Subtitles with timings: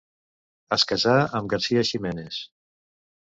[0.77, 2.39] Es casà amb Garcia Ximenes.